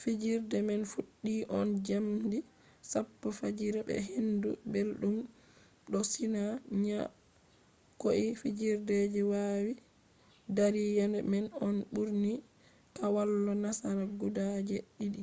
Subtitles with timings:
[0.00, 2.38] fijirde man fuddi on jamdi
[2.90, 5.16] sappo fajira be hendu beldum
[5.90, 6.42] bo sina
[6.84, 9.72] nyakoi fajjiri je yawi
[10.56, 12.32] dari yende man on burini
[12.96, 15.22] kwallo nasara guda jee didi